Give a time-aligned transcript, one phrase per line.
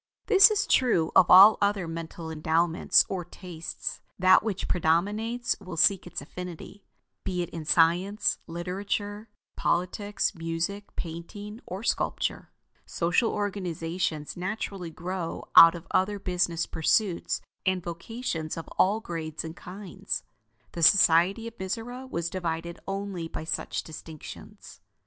[0.25, 6.07] This is true of all other mental endowments or tastes; that which predominates will seek
[6.07, 6.83] its affinity;
[7.23, 12.49] be it in science, literature, politics, music, painting, or sculpture.
[12.83, 19.55] Social organizations naturally grow out of other business pursuits and vocations of all grades and
[19.55, 20.23] kinds.
[20.71, 24.79] The society of Mizora was divided only by such distinctions.